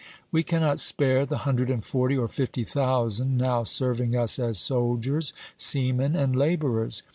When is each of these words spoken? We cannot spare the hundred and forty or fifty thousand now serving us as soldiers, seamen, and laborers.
We 0.31 0.41
cannot 0.41 0.79
spare 0.79 1.27
the 1.27 1.37
hundred 1.45 1.69
and 1.69 1.85
forty 1.85 2.17
or 2.17 2.27
fifty 2.27 2.63
thousand 2.63 3.37
now 3.37 3.63
serving 3.65 4.15
us 4.15 4.39
as 4.39 4.57
soldiers, 4.57 5.31
seamen, 5.57 6.15
and 6.15 6.35
laborers. 6.35 7.03